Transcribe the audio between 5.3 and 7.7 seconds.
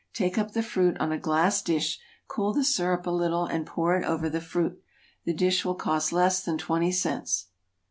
dish will cost less than twenty cents.